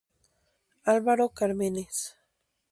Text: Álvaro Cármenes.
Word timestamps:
Álvaro 0.93 1.25
Cármenes. 1.37 1.95